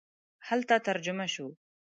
هلته 0.47 0.75
ترجمه 0.87 1.27
شو. 1.33 1.47